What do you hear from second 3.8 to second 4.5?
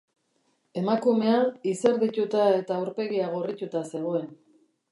zegoen.